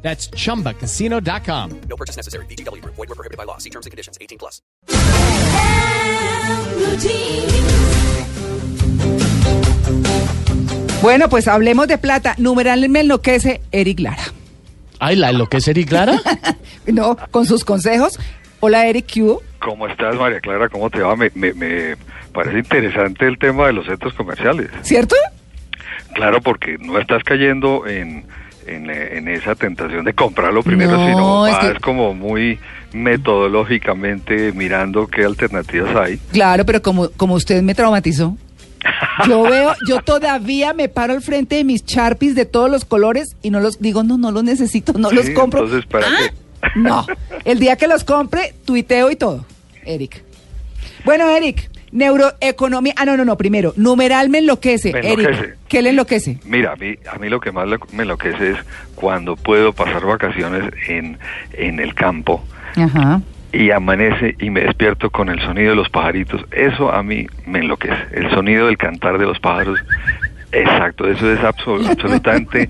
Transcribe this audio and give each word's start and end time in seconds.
That's 0.00 0.30
chumbacasino.com. 0.30 1.80
No 1.88 1.96
purchase 1.96 2.16
necessary. 2.16 2.46
BGW. 2.46 2.82
Void 2.84 3.08
were 3.08 3.14
prohibited 3.14 3.36
by 3.36 3.44
law. 3.44 3.58
See 3.58 3.70
terms 3.70 3.84
and 3.84 3.90
conditions. 3.90 4.16
18 4.20 4.38
plus. 4.38 4.62
Bueno, 11.02 11.28
pues 11.28 11.48
hablemos 11.48 11.86
de 11.86 11.98
plata. 11.98 12.34
Numeral 12.38 12.88
me 12.88 13.00
enloquece 13.00 13.60
Eric 13.70 14.00
Lara. 14.00 14.24
Ay, 14.98 15.16
la 15.16 15.30
enloquece 15.30 15.70
Eric 15.70 15.88
Clara. 15.88 16.20
No, 16.86 17.18
con 17.30 17.44
sus 17.44 17.66
consejos. 17.66 18.18
Hola 18.60 18.86
Eric, 18.86 19.04
¿qué 19.12 19.22
hubo? 19.22 19.42
¿Cómo 19.60 19.86
estás, 19.86 20.16
María 20.16 20.40
Clara? 20.40 20.70
¿Cómo 20.70 20.88
te 20.88 21.00
va? 21.00 21.14
Me, 21.16 21.30
me, 21.34 21.52
me 21.52 21.96
parece 22.32 22.60
interesante 22.60 23.26
el 23.26 23.38
tema 23.38 23.66
de 23.66 23.74
los 23.74 23.84
centros 23.84 24.14
comerciales. 24.14 24.70
¿Cierto? 24.80 25.14
Claro, 26.14 26.40
porque 26.40 26.78
no 26.78 26.98
estás 26.98 27.22
cayendo 27.24 27.86
en, 27.86 28.24
en, 28.68 28.90
en 28.90 29.28
esa 29.28 29.54
tentación 29.54 30.04
de 30.04 30.12
comprarlo 30.14 30.62
primero, 30.62 30.92
No, 30.92 31.06
sino 31.06 31.46
es 31.46 31.74
que- 31.74 31.80
como 31.80 32.14
muy 32.14 32.58
metodológicamente 32.92 34.52
mirando 34.52 35.06
qué 35.06 35.24
alternativas 35.24 35.94
hay. 35.96 36.18
Claro, 36.32 36.64
pero 36.66 36.82
como, 36.82 37.10
como 37.10 37.34
usted 37.34 37.62
me 37.62 37.74
traumatizó. 37.74 38.36
Yo 39.26 39.42
veo, 39.42 39.74
yo 39.88 40.00
todavía 40.02 40.72
me 40.72 40.88
paro 40.88 41.12
al 41.12 41.20
frente 41.22 41.56
de 41.56 41.64
mis 41.64 41.84
charpis 41.84 42.34
de 42.34 42.46
todos 42.46 42.70
los 42.70 42.84
colores 42.84 43.36
y 43.42 43.50
no 43.50 43.60
los 43.60 43.80
digo, 43.80 44.02
no, 44.04 44.16
no 44.18 44.30
los 44.30 44.44
necesito, 44.44 44.92
no 44.92 45.10
los 45.10 45.28
compro. 45.30 45.64
entonces, 45.64 45.86
¿para 45.90 46.06
Ah, 46.06 46.10
qué? 46.18 46.78
No, 46.80 47.06
el 47.44 47.58
día 47.58 47.76
que 47.76 47.88
los 47.88 48.04
compre, 48.04 48.54
tuiteo 48.64 49.10
y 49.10 49.16
todo, 49.16 49.44
Eric. 49.84 50.22
Bueno, 51.04 51.28
Eric, 51.28 51.68
neuroeconomía. 51.92 52.94
Ah, 52.96 53.04
no, 53.04 53.16
no, 53.16 53.24
no, 53.24 53.36
primero, 53.36 53.72
numeral 53.76 54.28
me 54.28 54.38
enloquece. 54.38 54.92
Me 54.92 55.00
enloquece. 55.00 55.28
Eric, 55.40 55.56
¿qué 55.68 55.82
le 55.82 55.90
enloquece? 55.90 56.38
Mira, 56.44 56.72
a 56.72 56.76
mí, 56.76 56.94
a 57.12 57.18
mí 57.18 57.28
lo 57.28 57.40
que 57.40 57.52
más 57.52 57.66
lo- 57.68 57.78
me 57.92 58.02
enloquece 58.02 58.50
es 58.52 58.56
cuando 58.94 59.36
puedo 59.36 59.72
pasar 59.72 60.04
vacaciones 60.04 60.64
en, 60.88 61.18
en 61.52 61.80
el 61.80 61.94
campo 61.94 62.44
Ajá. 62.76 63.20
y 63.52 63.70
amanece 63.70 64.36
y 64.40 64.50
me 64.50 64.60
despierto 64.62 65.10
con 65.10 65.28
el 65.28 65.40
sonido 65.40 65.70
de 65.70 65.76
los 65.76 65.88
pajaritos. 65.88 66.42
Eso 66.50 66.90
a 66.92 67.02
mí 67.02 67.26
me 67.46 67.60
enloquece. 67.60 67.96
El 68.12 68.30
sonido 68.30 68.66
del 68.66 68.76
cantar 68.76 69.18
de 69.18 69.26
los 69.26 69.38
pájaros. 69.40 69.78
Exacto, 70.50 71.06
eso 71.06 71.30
es 71.30 71.38
abso- 71.40 71.86
absolutamente 71.90 72.68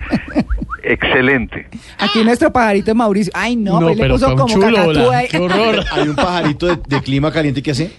excelente. 0.83 1.67
Aquí 1.99 2.25
nuestro 2.25 2.53
pajarito 2.53 2.95
Mauricio. 2.95 3.33
Ay, 3.35 3.57
no, 3.57 3.75
No, 3.81 3.87
pues 3.87 3.97
le 3.97 4.03
pero 4.03 4.15
puso 4.15 4.27
con 4.27 4.37
como 4.37 4.49
chulo, 4.55 4.93
qué 5.31 5.39
horror. 5.39 5.85
Hay 5.93 6.09
un 6.09 6.17
pajarito 6.17 6.67
de, 6.67 6.79
de 6.87 7.03
clima 7.03 7.33
caliente 7.33 7.63
que 7.63 7.71
hace. 7.73 7.93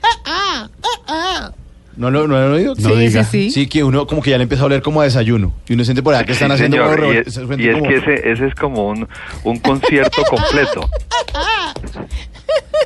¿No 1.98 2.10
lo, 2.12 2.28
no 2.28 2.40
lo 2.40 2.46
han 2.46 2.52
oído? 2.54 2.76
No 2.78 2.90
sí, 2.92 2.96
diga. 2.96 3.24
sí, 3.26 3.50
sí. 3.50 3.52
Sí, 3.52 3.68
que 3.68 3.84
uno 3.84 4.08
como 4.08 4.22
que 4.22 4.30
ya 4.30 4.38
le 4.38 4.44
empieza 4.44 4.64
a 4.64 4.68
oler 4.68 4.82
como 4.82 5.02
a 5.02 5.04
desayuno. 5.04 5.52
Y 5.68 5.74
uno 5.74 5.84
siente 5.84 6.02
por 6.02 6.14
allá 6.16 6.24
que 6.26 6.32
están 6.32 6.48
Sí, 6.50 6.54
haciendo 6.54 6.78
señor, 6.78 7.14
y 7.14 7.18
es, 7.18 7.34
se 7.34 7.44
y 7.44 7.46
siente 7.46 7.70
es 7.70 7.76
como- 7.76 7.90
que 7.90 7.96
ese, 7.98 8.32
ese 8.32 8.48
es 8.48 8.56
como 8.56 8.88
un, 8.88 9.08
un 9.44 9.60
concierto 9.60 10.22
completo. 10.30 10.88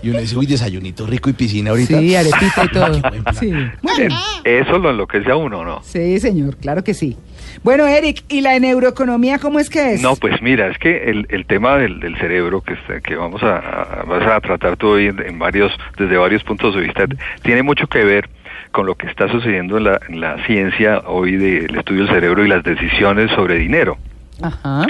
Y 0.02 0.10
uno 0.10 0.20
dice, 0.20 0.36
uy, 0.36 0.46
desayunito 0.48 1.06
rico 1.06 1.30
y 1.30 1.34
piscina 1.34 1.70
ahorita. 1.70 1.98
Sí, 2.00 2.16
arepita 2.16 2.64
y 2.66 2.68
todo. 2.74 3.02
Sí. 3.40 3.52
Muy 3.82 3.94
bien. 3.98 4.12
Eso 4.44 4.78
lo 4.80 4.90
enloquece 4.90 5.32
a 5.32 5.36
uno, 5.38 5.64
¿no? 5.64 5.82
Sí, 5.84 6.20
señor, 6.20 6.58
claro 6.58 6.84
que 6.84 6.94
sí. 6.94 7.16
Bueno, 7.62 7.86
Eric, 7.88 8.24
¿y 8.30 8.42
la 8.42 8.58
neuroeconomía 8.60 9.38
cómo 9.40 9.60
es 9.60 9.70
que 9.70 9.94
es? 9.94 10.02
No, 10.02 10.16
pues 10.16 10.42
mira, 10.42 10.68
es 10.68 10.78
que 10.78 11.10
el, 11.10 11.28
el 11.30 11.46
tema 11.46 11.78
del, 11.78 12.00
del 12.00 12.18
cerebro 12.18 12.62
que, 12.62 12.74
está- 12.74 13.00
que 13.02 13.16
vamos 13.16 13.44
a, 13.44 13.58
a- 13.58 14.04
vas 14.04 14.26
a 14.28 14.40
tratar 14.42 14.78
tú 14.78 14.88
hoy 14.90 15.08
en, 15.08 15.20
en 15.26 15.38
varios, 15.40 15.72
desde 15.98 16.18
varios 16.18 16.44
puntos 16.44 16.76
de 16.76 16.82
vista, 16.82 17.06
tiene 17.44 17.64
mucho 17.64 17.88
que 17.88 18.04
ver 18.04 18.30
con 18.72 18.86
lo 18.88 18.96
que 18.96 19.08
está 19.08 19.28
sucediendo 19.30 19.78
en 19.78 19.84
la, 19.84 20.00
en 20.10 20.20
la 20.20 20.44
ciencia 20.46 21.00
hoy 21.06 21.36
del 21.38 21.76
estudio 21.78 22.06
del 22.06 22.14
cerebro 22.14 22.44
y 22.44 22.48
las 22.48 22.64
decisiones 22.64 23.30
sobre 23.32 23.56
dinero. 23.56 23.98
Ajá. 24.42 24.88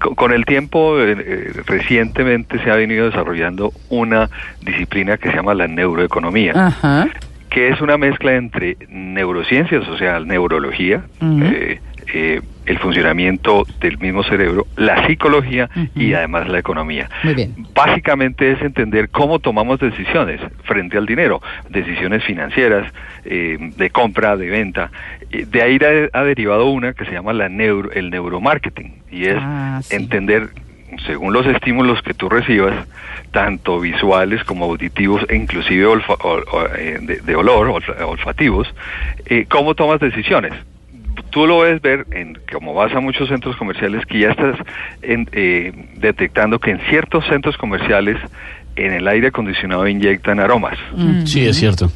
Con, 0.00 0.14
con 0.14 0.32
el 0.32 0.44
tiempo, 0.46 0.98
eh, 0.98 1.14
eh, 1.18 1.52
recientemente 1.66 2.58
se 2.64 2.70
ha 2.70 2.76
venido 2.76 3.06
desarrollando 3.06 3.72
una 3.90 4.30
disciplina 4.62 5.18
que 5.18 5.30
se 5.30 5.36
llama 5.36 5.52
la 5.54 5.68
neuroeconomía, 5.68 6.52
Ajá. 6.54 7.06
que 7.50 7.68
es 7.68 7.80
una 7.82 7.98
mezcla 7.98 8.34
entre 8.34 8.78
neurociencias, 8.88 9.86
o 9.88 9.98
sea, 9.98 10.18
neurología, 10.20 11.02
eh, 11.22 11.78
eh, 12.12 12.40
el 12.66 12.78
funcionamiento 12.78 13.64
del 13.80 13.98
mismo 13.98 14.22
cerebro, 14.24 14.66
la 14.76 15.06
psicología 15.06 15.68
y 15.94 16.14
además 16.14 16.48
la 16.48 16.58
economía. 16.58 17.08
Muy 17.22 17.34
bien. 17.34 17.54
Básicamente 17.74 18.50
es 18.52 18.60
entender 18.62 19.08
cómo 19.10 19.38
tomamos 19.38 19.78
decisiones 19.78 20.40
frente 20.64 20.96
al 20.98 21.06
dinero, 21.06 21.40
decisiones 21.68 22.24
financieras, 22.24 22.92
eh, 23.24 23.56
de 23.76 23.90
compra, 23.90 24.36
de 24.36 24.48
venta. 24.50 24.90
Eh, 25.30 25.46
De 25.48 25.62
ahí 25.62 25.78
ha, 26.12 26.22
derivado 26.24 26.66
una 26.70 26.92
que 26.92 27.04
se 27.04 27.12
llama 27.12 27.32
la 27.32 27.48
neuro, 27.48 27.92
el 27.92 28.10
neuromarketing 28.10 29.02
y 29.10 29.26
es 29.26 29.36
Ah, 29.38 29.80
sí. 29.82 29.94
entender 29.94 30.48
según 31.06 31.32
los 31.32 31.46
estímulos 31.46 32.00
que 32.02 32.14
tú 32.14 32.28
recibas, 32.28 32.74
tanto 33.30 33.78
visuales 33.80 34.42
como 34.44 34.64
auditivos 34.64 35.24
e 35.28 35.36
inclusive 35.36 35.84
olfa- 35.86 36.16
ol- 36.20 36.44
eh, 36.78 36.98
de, 37.02 37.20
de 37.20 37.36
olor, 37.36 37.68
olfa- 37.68 38.02
olfativos, 38.04 38.72
eh, 39.26 39.46
cómo 39.48 39.74
tomas 39.74 40.00
decisiones. 40.00 40.52
Tú 41.36 41.46
lo 41.46 41.58
ves 41.58 41.82
ver, 41.82 42.06
en, 42.12 42.38
como 42.50 42.72
vas 42.72 42.94
a 42.94 43.00
muchos 43.00 43.28
centros 43.28 43.56
comerciales, 43.56 44.06
que 44.06 44.20
ya 44.20 44.30
estás 44.30 44.56
en- 45.02 45.28
eh, 45.32 45.70
detectando 45.96 46.58
que 46.58 46.70
en 46.70 46.80
ciertos 46.88 47.26
centros 47.26 47.58
comerciales 47.58 48.16
en 48.74 48.94
el 48.94 49.06
aire 49.06 49.26
acondicionado 49.26 49.86
inyectan 49.86 50.40
aromas. 50.40 50.78
Sí, 51.26 51.46
es 51.46 51.58
cierto. 51.58 51.92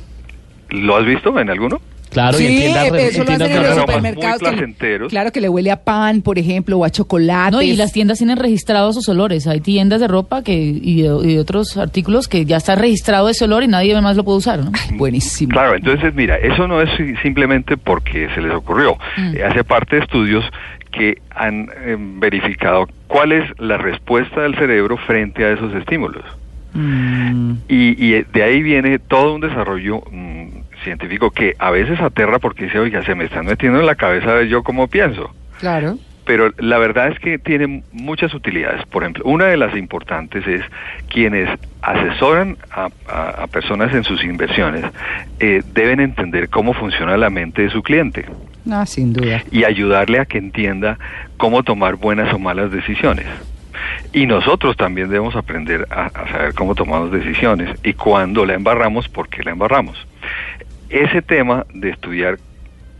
¿Lo 0.68 0.94
has 0.94 1.06
visto 1.06 1.38
en 1.40 1.48
alguno? 1.48 1.80
Claro, 2.10 2.40
y 2.40 2.46
en 2.46 2.56
tiendas, 2.58 2.86
eso 2.86 2.92
lo 2.92 3.02
en 3.02 3.26
tiendas 3.26 3.40
hacen 3.40 3.56
en 3.56 3.62
de 3.62 3.68
los 3.68 3.78
supermercados. 3.78 4.40
que 4.78 5.06
claro 5.08 5.32
que 5.32 5.40
le 5.40 5.48
huele 5.48 5.70
a 5.70 5.82
pan, 5.82 6.22
por 6.22 6.38
ejemplo, 6.38 6.76
o 6.78 6.84
a 6.84 6.90
chocolate. 6.90 7.52
No, 7.52 7.62
y 7.62 7.76
las 7.76 7.92
tiendas 7.92 8.18
tienen 8.18 8.36
registrados 8.36 8.96
sus 8.96 9.08
olores. 9.08 9.46
Hay 9.46 9.60
tiendas 9.60 10.00
de 10.00 10.08
ropa 10.08 10.42
que 10.42 10.54
y 10.54 11.06
otros 11.38 11.76
artículos 11.76 12.28
que 12.28 12.44
ya 12.44 12.56
está 12.56 12.74
registrado 12.74 13.28
ese 13.28 13.44
olor 13.44 13.62
y 13.62 13.68
nadie 13.68 13.98
más 14.00 14.16
lo 14.16 14.24
puede 14.24 14.38
usar, 14.38 14.58
¿no? 14.64 14.72
Buenísimo. 14.94 15.52
Claro, 15.52 15.76
entonces 15.76 16.14
mira, 16.14 16.36
eso 16.36 16.66
no 16.66 16.80
es 16.82 16.90
si- 16.96 17.14
simplemente 17.22 17.76
porque 17.76 18.28
se 18.34 18.40
les 18.40 18.52
ocurrió. 18.52 18.96
Eh, 19.34 19.42
hace 19.44 19.64
parte 19.64 19.96
de 19.96 20.02
estudios 20.02 20.44
que 20.92 21.18
han 21.34 21.68
eh, 21.84 21.96
verificado 21.98 22.88
cuál 23.06 23.32
es 23.32 23.44
la 23.58 23.78
respuesta 23.78 24.40
del 24.42 24.56
cerebro 24.56 24.96
frente 25.06 25.44
a 25.44 25.52
esos 25.52 25.72
estímulos. 25.74 26.24
Mm, 26.74 27.52
Y, 27.68 28.04
y 28.16 28.22
de 28.32 28.42
ahí 28.42 28.62
viene 28.62 28.98
todo 28.98 29.34
un 29.34 29.40
desarrollo 29.40 30.02
mm, 30.10 30.48
científico 30.84 31.30
que 31.30 31.54
a 31.58 31.70
veces 31.70 32.00
aterra 32.00 32.38
porque 32.38 32.64
dice, 32.64 32.78
oiga, 32.78 33.04
se 33.04 33.14
me 33.14 33.24
están 33.24 33.46
metiendo 33.46 33.80
en 33.80 33.86
la 33.86 33.94
cabeza 33.96 34.34
de 34.34 34.48
yo 34.48 34.62
cómo 34.62 34.88
pienso. 34.88 35.34
claro. 35.58 35.98
Pero 36.26 36.52
la 36.58 36.78
verdad 36.78 37.08
es 37.08 37.18
que 37.18 37.38
tiene 37.38 37.82
muchas 37.92 38.32
utilidades. 38.34 38.86
Por 38.86 39.02
ejemplo, 39.02 39.24
una 39.24 39.46
de 39.46 39.56
las 39.56 39.74
importantes 39.74 40.46
es 40.46 40.62
quienes 41.08 41.48
asesoran 41.82 42.56
a, 42.70 42.88
a- 43.08 43.30
a 43.42 43.46
personas 43.48 43.92
en 43.94 44.04
sus 44.04 44.22
inversiones 44.22 44.84
eh, 45.40 45.62
deben 45.74 45.98
entender 45.98 46.48
cómo 46.48 46.72
funciona 46.72 47.16
la 47.16 47.30
mente 47.30 47.62
de 47.62 47.70
su 47.70 47.82
cliente 47.82 48.26
No, 48.64 48.86
sin 48.86 49.12
duda. 49.12 49.42
y 49.50 49.64
ayudarle 49.64 50.20
a 50.20 50.24
que 50.24 50.38
entienda 50.38 50.98
cómo 51.36 51.64
tomar 51.64 51.96
buenas 51.96 52.32
o 52.32 52.38
malas 52.38 52.70
decisiones. 52.70 53.26
Y 54.12 54.26
nosotros 54.26 54.76
también 54.76 55.08
debemos 55.08 55.36
aprender 55.36 55.86
a, 55.90 56.10
saber 56.10 56.54
cómo 56.54 56.74
tomamos 56.74 57.10
decisiones 57.10 57.78
y 57.84 57.94
cuando 57.94 58.44
la 58.44 58.54
embarramos, 58.54 59.08
por 59.08 59.28
qué 59.28 59.42
la 59.42 59.52
embarramos. 59.52 59.96
Ese 60.88 61.22
tema 61.22 61.66
de 61.72 61.90
estudiar 61.90 62.38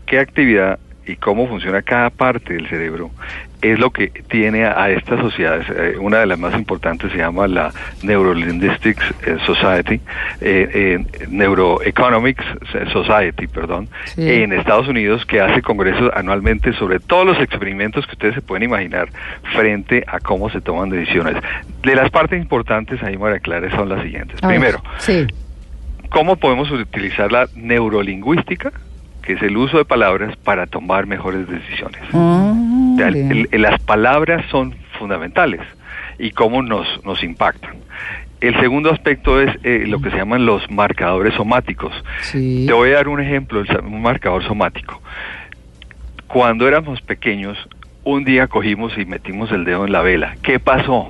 qué 0.05 0.19
actividad 0.19 0.79
y 1.05 1.15
cómo 1.15 1.47
funciona 1.47 1.81
cada 1.81 2.09
parte 2.09 2.53
del 2.53 2.67
cerebro 2.69 3.09
es 3.61 3.77
lo 3.79 3.91
que 3.91 4.07
tiene 4.07 4.65
a, 4.65 4.81
a 4.83 4.89
estas 4.89 5.19
sociedades. 5.19 5.67
eh, 5.69 5.95
una 5.99 6.17
de 6.19 6.25
las 6.25 6.39
más 6.39 6.53
importantes 6.55 7.11
se 7.11 7.17
llama 7.19 7.47
la 7.47 7.71
Neurolinguistics 8.01 9.03
eh, 9.27 9.37
Society, 9.45 9.95
eh, 10.41 10.69
eh, 11.21 11.27
Neuroeconomics 11.29 12.43
Society, 12.91 13.47
perdón, 13.47 13.87
Sí. 14.05 14.27
en 14.27 14.53
Estados 14.53 14.87
Unidos 14.87 15.25
que 15.25 15.41
hace 15.41 15.61
congresos 15.61 16.11
anualmente 16.15 16.73
sobre 16.73 16.99
todos 16.99 17.25
los 17.25 17.39
experimentos 17.39 18.05
que 18.07 18.13
ustedes 18.13 18.35
se 18.35 18.41
pueden 18.41 18.63
imaginar 18.63 19.09
frente 19.53 20.03
a 20.07 20.19
cómo 20.19 20.49
se 20.49 20.59
toman 20.61 20.89
decisiones. 20.89 21.35
De 21.83 21.95
las 21.95 22.09
partes 22.09 22.41
importantes 22.41 23.01
ahí, 23.03 23.17
María 23.17 23.39
Clara, 23.39 23.69
son 23.75 23.89
las 23.89 24.01
siguientes. 24.03 24.41
Primero, 24.41 24.81
Sí. 24.97 25.27
¿cómo 26.09 26.35
podemos 26.35 26.69
utilizar 26.71 27.31
la 27.31 27.47
neurolingüística, 27.55 28.71
que 29.21 29.33
es 29.33 29.41
el 29.41 29.55
uso 29.57 29.77
de 29.77 29.85
palabras, 29.85 30.35
para 30.37 30.65
tomar 30.67 31.05
mejores 31.07 31.47
decisiones? 31.47 32.01
Ah, 32.13 32.53
O 32.93 32.97
sea, 32.97 33.09
bien. 33.09 33.31
el- 33.31 33.49
el- 33.51 33.61
las 33.61 33.79
palabras 33.81 34.45
son 34.49 34.73
fundamentales 34.99 35.61
y 36.19 36.31
cómo 36.31 36.61
nos, 36.61 36.87
nos 37.05 37.23
impactan. 37.23 37.75
El 38.41 38.59
segundo 38.59 38.91
aspecto 38.91 39.39
es 39.39 39.55
eh, 39.63 39.83
lo 39.87 40.01
que 40.01 40.09
se 40.09 40.17
llaman 40.17 40.45
los 40.47 40.69
marcadores 40.71 41.35
somáticos. 41.35 41.93
Sí. 42.21 42.65
Te 42.67 42.73
voy 42.73 42.89
a 42.91 42.95
dar 42.95 43.07
un 43.07 43.21
ejemplo, 43.21 43.63
un 43.83 44.01
marcador 44.01 44.43
somático. 44.45 44.99
Cuando 46.27 46.67
éramos 46.67 47.01
pequeños, 47.01 47.57
un 48.03 48.23
día 48.23 48.47
cogimos 48.47 48.97
y 48.97 49.05
metimos 49.05 49.51
el 49.51 49.63
dedo 49.65 49.85
en 49.85 49.91
la 49.91 50.01
vela. 50.01 50.35
¿Qué 50.41 50.59
pasó? 50.59 51.07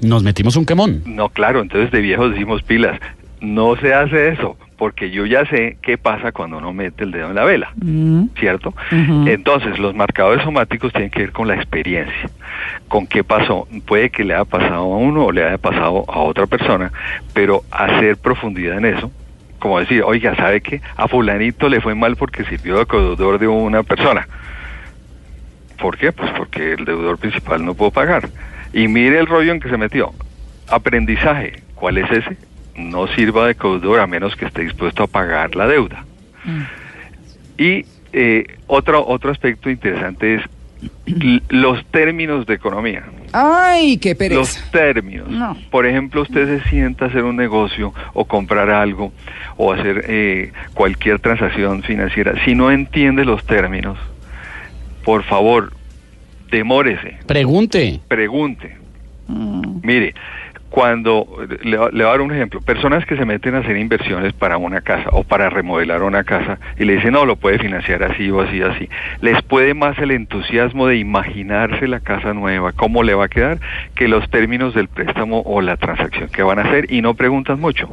Nos 0.00 0.22
metimos 0.22 0.56
un 0.56 0.66
quemón. 0.66 1.02
No, 1.06 1.30
claro, 1.30 1.60
entonces 1.62 1.90
de 1.90 2.00
viejos 2.00 2.32
decimos 2.32 2.62
pilas. 2.62 3.00
No 3.40 3.76
se 3.76 3.92
hace 3.94 4.28
eso, 4.28 4.56
porque 4.76 5.10
yo 5.10 5.24
ya 5.26 5.46
sé 5.46 5.78
qué 5.82 5.96
pasa 5.96 6.32
cuando 6.32 6.58
uno 6.58 6.72
mete 6.72 7.04
el 7.04 7.10
dedo 7.10 7.30
en 7.30 7.34
la 7.34 7.44
vela, 7.44 7.72
Mm, 7.76 8.28
¿cierto? 8.38 8.74
Entonces, 9.26 9.78
los 9.78 9.94
marcadores 9.94 10.44
somáticos 10.44 10.92
tienen 10.92 11.10
que 11.10 11.20
ver 11.20 11.32
con 11.32 11.48
la 11.48 11.54
experiencia, 11.54 12.30
con 12.88 13.06
qué 13.06 13.24
pasó. 13.24 13.66
Puede 13.86 14.10
que 14.10 14.24
le 14.24 14.34
haya 14.34 14.44
pasado 14.44 14.92
a 14.92 14.96
uno 14.96 15.26
o 15.26 15.32
le 15.32 15.44
haya 15.44 15.58
pasado 15.58 16.04
a 16.08 16.20
otra 16.20 16.46
persona, 16.46 16.92
pero 17.32 17.62
hacer 17.70 18.16
profundidad 18.18 18.78
en 18.78 18.84
eso, 18.84 19.10
como 19.58 19.80
decir, 19.80 20.02
oiga, 20.02 20.36
¿sabe 20.36 20.60
qué? 20.60 20.80
A 20.96 21.08
fulanito 21.08 21.68
le 21.68 21.80
fue 21.80 21.94
mal 21.94 22.16
porque 22.16 22.44
sirvió 22.44 22.76
de 22.76 22.84
deudor 22.84 23.38
de 23.38 23.48
una 23.48 23.82
persona. 23.82 24.28
¿Por 25.80 25.96
qué? 25.96 26.12
Pues 26.12 26.30
porque 26.36 26.72
el 26.72 26.84
deudor 26.84 27.18
principal 27.18 27.64
no 27.64 27.74
pudo 27.74 27.90
pagar. 27.90 28.28
Y 28.72 28.88
mire 28.88 29.18
el 29.18 29.26
rollo 29.26 29.52
en 29.52 29.60
que 29.60 29.68
se 29.68 29.76
metió. 29.76 30.12
Aprendizaje. 30.68 31.62
¿Cuál 31.74 31.98
es 31.98 32.10
ese? 32.10 32.36
No 32.76 33.06
sirva 33.08 33.46
de 33.46 33.54
deudor 33.54 34.00
a 34.00 34.06
menos 34.06 34.36
que 34.36 34.44
esté 34.46 34.62
dispuesto 34.62 35.02
a 35.02 35.06
pagar 35.06 35.54
la 35.54 35.66
deuda. 35.66 36.04
Y 37.58 37.84
eh, 38.12 38.44
otro, 38.66 39.06
otro 39.06 39.30
aspecto 39.30 39.70
interesante 39.70 40.36
es 40.36 40.42
los 41.48 41.84
términos 41.86 42.46
de 42.46 42.54
economía. 42.54 43.04
Ay, 43.32 43.98
qué 43.98 44.14
pereza. 44.14 44.40
Los 44.40 44.70
términos. 44.70 45.28
No. 45.28 45.56
Por 45.70 45.86
ejemplo, 45.86 46.22
usted 46.22 46.62
se 46.62 46.68
sienta 46.68 47.06
a 47.06 47.08
hacer 47.08 47.24
un 47.24 47.36
negocio 47.36 47.92
o 48.12 48.24
comprar 48.24 48.70
algo 48.70 49.12
o 49.56 49.72
hacer 49.72 50.04
eh, 50.08 50.52
cualquier 50.74 51.18
transacción 51.18 51.82
financiera. 51.82 52.34
Si 52.44 52.54
no 52.54 52.70
entiende 52.70 53.24
los 53.24 53.44
términos, 53.44 53.98
por 55.04 55.22
favor, 55.24 55.72
demórese, 56.50 57.18
Pregunte. 57.26 58.00
pregunte. 58.08 58.76
Mire, 59.82 60.14
cuando 60.76 61.26
le, 61.62 61.70
le 61.70 61.78
voy 61.78 62.02
a 62.02 62.08
dar 62.08 62.20
un 62.20 62.34
ejemplo, 62.34 62.60
personas 62.60 63.06
que 63.06 63.16
se 63.16 63.24
meten 63.24 63.54
a 63.54 63.60
hacer 63.60 63.78
inversiones 63.78 64.34
para 64.34 64.58
una 64.58 64.82
casa 64.82 65.08
o 65.12 65.24
para 65.24 65.48
remodelar 65.48 66.02
una 66.02 66.22
casa 66.22 66.58
y 66.78 66.84
le 66.84 66.96
dicen, 66.96 67.14
no, 67.14 67.24
lo 67.24 67.36
puede 67.36 67.58
financiar 67.58 68.02
así 68.02 68.30
o 68.30 68.42
así, 68.42 68.60
así, 68.60 68.86
les 69.22 69.40
puede 69.40 69.72
más 69.72 69.98
el 69.98 70.10
entusiasmo 70.10 70.86
de 70.86 70.98
imaginarse 70.98 71.88
la 71.88 72.00
casa 72.00 72.34
nueva, 72.34 72.72
cómo 72.72 73.04
le 73.04 73.14
va 73.14 73.24
a 73.24 73.28
quedar, 73.28 73.58
que 73.94 74.06
los 74.06 74.28
términos 74.28 74.74
del 74.74 74.88
préstamo 74.88 75.40
o 75.46 75.62
la 75.62 75.78
transacción 75.78 76.28
que 76.28 76.42
van 76.42 76.58
a 76.58 76.64
hacer 76.64 76.92
y 76.92 77.00
no 77.00 77.14
preguntan 77.14 77.58
mucho. 77.58 77.88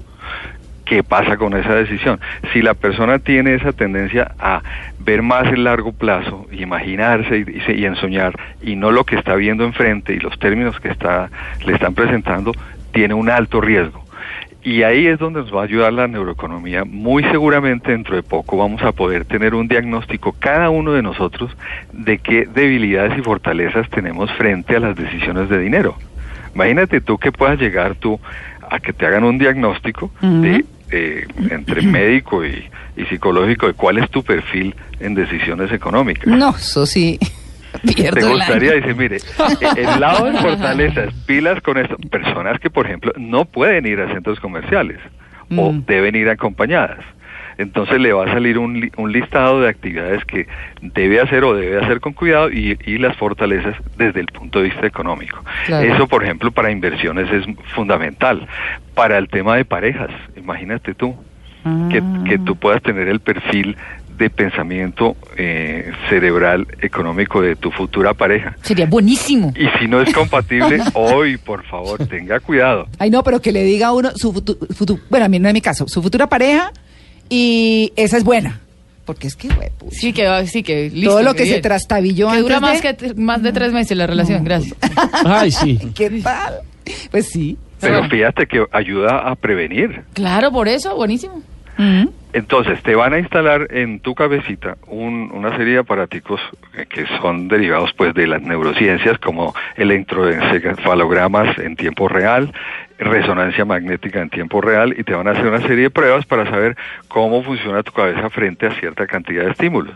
¿Qué 0.86 1.02
pasa 1.04 1.38
con 1.38 1.56
esa 1.56 1.76
decisión? 1.76 2.20
Si 2.52 2.62
la 2.62 2.74
persona 2.74 3.20
tiene 3.20 3.56
esa 3.56 3.72
tendencia 3.72 4.32
a 4.38 4.62
ver 5.00 5.22
más 5.22 5.48
el 5.48 5.64
largo 5.64 5.94
plazo, 5.94 6.48
imaginarse 6.52 7.38
y, 7.38 7.72
y 7.72 7.82
y 7.82 7.86
ensoñar, 7.86 8.38
y 8.62 8.76
no 8.76 8.92
lo 8.92 9.06
que 9.06 9.16
está 9.16 9.36
viendo 9.36 9.64
enfrente 9.64 10.14
y 10.14 10.20
los 10.20 10.38
términos 10.40 10.80
que 10.80 10.90
está, 10.90 11.30
le 11.66 11.74
están 11.74 11.94
presentando, 11.94 12.52
tiene 12.92 13.14
un 13.14 13.30
alto 13.30 13.62
riesgo. 13.62 14.04
Y 14.64 14.84
ahí 14.84 15.08
es 15.08 15.20
donde 15.20 15.42
nos 15.42 15.54
va 15.54 15.62
a 15.62 15.64
ayudar 15.66 15.92
la 15.92 16.08
neuroeconomía. 16.08 16.86
Muy 16.86 17.24
seguramente 17.24 17.92
dentro 17.92 18.16
de 18.16 18.24
poco 18.24 18.58
vamos 18.58 18.82
a 18.82 18.94
poder 18.94 19.26
tener 19.26 19.56
un 19.56 19.68
diagnóstico, 19.68 20.34
cada 20.40 20.70
uno 20.70 20.94
de 20.94 21.02
nosotros, 21.02 21.56
de 21.92 22.18
qué 22.20 22.46
debilidades 22.46 23.18
y 23.18 23.22
fortalezas 23.22 23.90
tenemos 23.90 24.32
frente 24.34 24.78
a 24.78 24.80
las 24.80 24.96
decisiones 24.96 25.50
de 25.50 25.60
dinero. 25.60 25.96
Imagínate 26.56 27.02
tú 27.02 27.18
que 27.18 27.32
puedas 27.32 27.60
llegar 27.60 27.96
tú 27.96 28.22
a 28.70 28.80
que 28.80 28.94
te 28.94 29.06
hagan 29.06 29.24
un 29.24 29.38
diagnóstico 29.38 30.12
de 30.22 30.66
eh, 30.92 31.26
entre 31.50 31.82
médico 31.82 32.46
y, 32.46 32.64
y 32.96 33.06
psicológico 33.06 33.68
de 33.68 33.74
cuál 33.74 33.98
es 33.98 34.10
tu 34.10 34.24
perfil 34.24 34.76
en 35.00 35.16
decisiones 35.16 35.72
económicas. 35.72 36.28
No, 36.28 36.50
eso 36.56 36.86
sí. 36.86 37.20
Pierdo 37.96 38.20
¿Te 38.20 38.28
gustaría 38.34 38.74
decir, 38.74 38.96
mire, 38.96 39.18
eh, 39.18 39.22
el 39.78 40.00
lado 40.00 40.26
de 40.26 40.38
fortalezas, 40.40 41.12
pilas 41.26 41.60
con 41.62 41.78
esto, 41.80 41.98
personas 42.12 42.60
que, 42.60 42.70
por 42.70 42.86
ejemplo, 42.86 43.12
no 43.18 43.46
pueden 43.46 43.88
ir 43.88 44.00
a 44.00 44.14
centros 44.14 44.40
comerciales 44.40 45.00
o 45.56 45.72
Mm. 45.72 45.86
deben 45.86 46.16
ir 46.16 46.30
acompañadas. 46.30 47.00
Entonces 47.58 48.00
le 48.00 48.14
va 48.14 48.26
a 48.26 48.34
salir 48.34 48.58
un, 48.58 48.90
un 48.98 49.12
listado 49.12 49.62
de 49.62 49.70
actividades 49.70 50.24
que 50.26 50.48
debe 50.82 51.22
hacer 51.22 51.44
o 51.44 51.54
debe 51.56 51.84
hacer 51.84 52.00
con 52.00 52.14
cuidado 52.14 52.52
y, 52.52 52.78
y 52.86 52.98
las 52.98 53.16
fortalezas 53.18 53.76
desde 53.98 54.20
el 54.20 54.28
punto 54.28 54.60
de 54.60 54.66
vista 54.70 54.86
económico. 54.88 55.44
Claro. 55.66 55.94
Eso, 55.94 56.08
por 56.08 56.24
ejemplo, 56.24 56.52
para 56.52 56.72
inversiones 56.72 57.30
es 57.32 57.46
fundamental. 57.76 58.48
Para 58.96 59.18
el 59.18 59.28
tema 59.30 59.56
de 59.58 59.66
parejas, 59.66 60.10
imagínate 60.36 60.94
tú, 60.94 61.16
que, 61.90 62.00
Ah. 62.00 62.24
que 62.28 62.38
tú 62.40 62.56
puedas 62.58 62.82
tener 62.84 63.08
el 63.08 63.20
perfil 63.22 63.78
de 64.18 64.30
pensamiento 64.30 65.16
eh, 65.38 65.92
cerebral 66.10 66.68
económico 66.82 67.42
de 67.42 67.56
tu 67.56 67.72
futura 67.72 68.14
pareja. 68.14 68.56
Sería 68.62 68.86
buenísimo. 68.86 69.52
Y 69.56 69.68
si 69.80 69.88
no 69.88 70.02
es 70.02 70.14
compatible, 70.14 70.80
hoy, 70.94 71.38
por 71.38 71.64
favor, 71.64 72.06
tenga 72.08 72.40
cuidado. 72.40 72.88
Ay, 73.00 73.10
no, 73.10 73.24
pero 73.24 73.42
que 73.42 73.52
le 73.52 73.64
diga 73.64 73.88
a 73.88 73.94
uno 73.94 74.12
su 74.16 74.32
futuro, 74.34 75.02
bueno, 75.10 75.26
a 75.26 75.30
mí 75.30 75.40
no 75.40 75.48
es 75.48 75.54
mi 75.54 75.62
caso, 75.62 75.86
su 75.88 76.02
futura 76.04 76.28
pareja 76.28 76.72
y 77.36 77.92
esa 77.96 78.18
es 78.18 78.24
buena. 78.24 78.60
Porque 79.06 79.28
es 79.28 79.36
que, 79.36 79.48
güey, 79.50 79.70
Sí, 79.92 80.14
que, 80.14 80.46
sí, 80.48 80.62
que 80.64 80.90
listo. 80.90 81.10
todo 81.10 81.24
lo 81.24 81.34
que 81.34 81.46
se 81.46 81.60
trastabilló 81.62 82.30
Que 82.32 82.38
dura 82.38 82.58
antes 82.58 82.72
más, 82.72 82.82
de- 82.82 82.96
que, 82.96 83.14
más 83.16 83.42
de 83.44 83.52
tres 83.52 83.74
meses 83.74 83.98
la 83.98 84.06
relación, 84.08 84.44
gracias. 84.44 84.76
Ay, 85.26 85.52
sí. 85.52 85.80
¿Qué 85.96 86.10
tal? 86.22 86.60
Pues 87.12 87.30
sí. 87.30 87.58
Pero 87.82 87.96
Bueno. 87.96 88.10
fíjate 88.10 88.46
que 88.46 88.66
ayuda 88.72 89.28
a 89.30 89.36
prevenir. 89.36 90.04
Claro, 90.14 90.52
por 90.52 90.68
eso, 90.70 90.96
buenísimo. 90.96 91.42
Entonces, 92.34 92.82
te 92.84 92.94
van 92.94 93.14
a 93.14 93.20
instalar 93.20 93.68
en 93.72 94.00
tu 94.00 94.14
cabecita 94.14 94.78
un- 94.88 95.32
una 95.34 95.58
serie 95.58 95.74
de 95.74 95.80
aparaticos 95.80 96.40
que 96.90 97.06
son 97.20 97.48
derivados 97.48 97.92
pues 97.98 98.14
de 98.14 98.28
las 98.28 98.42
neurociencias 98.44 99.18
como 99.18 99.54
electroencefalogramas 99.76 101.58
en 101.60 101.76
tiempo 101.76 102.08
real, 102.08 102.54
resonancia 102.98 103.66
magnética 103.66 104.22
en 104.22 104.30
tiempo 104.30 104.62
real 104.62 104.96
y 104.98 105.04
te 105.04 105.14
van 105.14 105.28
a 105.28 105.32
hacer 105.32 105.48
una 105.48 105.62
serie 105.62 105.84
de 105.84 105.90
pruebas 105.90 106.26
para 106.26 106.50
saber 106.50 106.76
cómo 107.08 107.44
funciona 107.44 107.84
tu 107.84 107.92
cabeza 107.92 108.30
frente 108.30 108.68
a 108.68 108.72
cierta 108.80 109.08
cantidad 109.08 109.46
de 109.46 109.52
estímulos. 109.52 109.96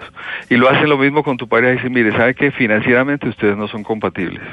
Y 0.49 0.55
lo 0.55 0.69
hacen 0.69 0.89
lo 0.89 0.97
mismo 0.97 1.23
con 1.23 1.37
tu 1.37 1.47
pareja 1.47 1.73
y 1.73 1.75
dicen, 1.75 1.93
mire, 1.93 2.11
¿sabe 2.11 2.33
que 2.35 2.51
financieramente 2.51 3.29
ustedes 3.29 3.55
no 3.55 3.67
son 3.67 3.83
compatibles? 3.83 4.43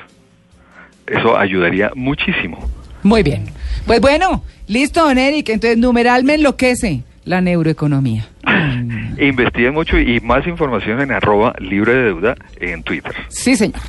Eso 1.06 1.36
ayudaría 1.36 1.90
muchísimo. 1.94 2.58
Muy 3.02 3.22
bien. 3.22 3.44
Pues 3.86 4.00
bueno, 4.00 4.42
listo, 4.66 5.04
don 5.04 5.18
Eric. 5.18 5.50
Entonces, 5.50 5.76
numeral 5.76 6.24
me 6.24 6.34
enloquece 6.34 7.02
la 7.24 7.40
neuroeconomía. 7.40 8.26
Investiguen 9.18 9.74
mucho 9.74 9.98
y 9.98 10.20
más 10.20 10.46
información 10.46 11.00
en 11.00 11.12
arroba 11.12 11.54
libre 11.58 11.94
de 11.94 12.02
deuda 12.04 12.34
en 12.60 12.82
Twitter. 12.82 13.14
Sí, 13.28 13.56
señor. 13.56 13.80